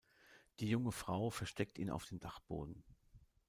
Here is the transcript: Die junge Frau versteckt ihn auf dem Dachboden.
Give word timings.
Die 0.59 0.67
junge 0.67 0.91
Frau 0.91 1.29
versteckt 1.29 1.77
ihn 1.77 1.91
auf 1.91 2.05
dem 2.05 2.19
Dachboden. 2.19 2.83